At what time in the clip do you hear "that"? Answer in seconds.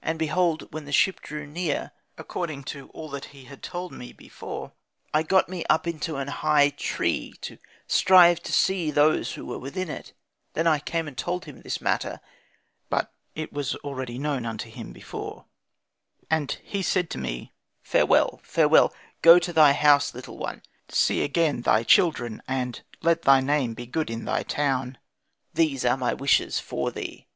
3.10-3.24